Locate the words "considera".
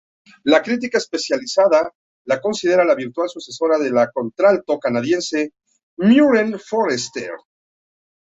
2.41-2.83